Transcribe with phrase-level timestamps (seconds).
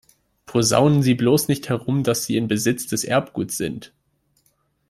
[0.47, 3.93] Posaunen Sie bloß nicht herum, dass Sie in Besitz des Erbguts sind!